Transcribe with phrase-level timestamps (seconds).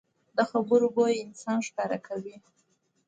[0.35, 2.35] د خبرو بویه انسان ښکاره کوي